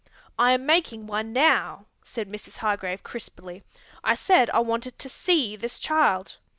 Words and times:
"I 0.39 0.53
am 0.53 0.65
making 0.65 1.05
one 1.05 1.31
now," 1.31 1.85
said 2.01 2.27
Mrs. 2.27 2.57
Hargrave 2.57 3.03
crisply. 3.03 3.61
"I 4.03 4.15
said 4.15 4.49
I 4.49 4.57
wanted 4.57 4.97
to 4.97 5.09
see 5.09 5.55
this 5.55 5.77
child." 5.77 6.37